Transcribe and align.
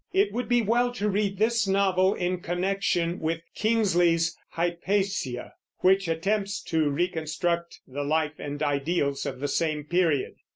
It 0.13 0.31
would 0.33 0.49
be 0.49 0.63
well 0.63 0.91
to 0.93 1.07
read 1.07 1.37
this 1.37 1.67
novel 1.67 2.15
in 2.15 2.39
connection 2.39 3.19
with 3.19 3.43
Kingsley's 3.53 4.35
Hypatia, 4.53 5.53
which 5.81 6.07
attempts 6.07 6.59
to 6.63 6.89
reconstruct 6.89 7.81
the 7.87 8.03
life 8.03 8.39
and 8.39 8.63
ideals 8.63 9.27
of 9.27 9.39
the 9.39 9.47
same 9.47 9.83
period. 9.83 10.37